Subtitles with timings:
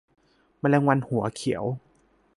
[0.59, 1.63] แมลงวันหัวเขียว